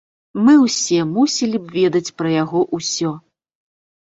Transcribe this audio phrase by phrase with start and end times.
[0.45, 3.11] Мы ўсе мусілі б ведаць пра яго ўсё.